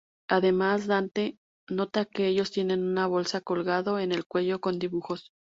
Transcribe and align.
Además 0.27 0.87
Dante 0.87 1.37
nota 1.69 2.05
que 2.05 2.25
ellos 2.25 2.49
tienen 2.49 2.81
una 2.83 3.05
bolsa 3.05 3.39
colgando 3.41 3.97
al 3.97 4.25
cuello 4.25 4.59
con 4.59 4.79
dibujos. 4.79 5.31